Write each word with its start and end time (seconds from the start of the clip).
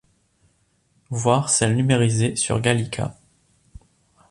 Voir 1.11 1.51
celle 1.51 1.75
numérisée 1.75 2.35
sur 2.35 2.59
Gallica. 2.59 3.15